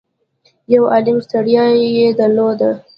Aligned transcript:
يو 0.73 0.83
عالُم 0.93 1.17
ستړيا 1.25 1.65
يې 1.97 2.07
درلوده. 2.19 2.71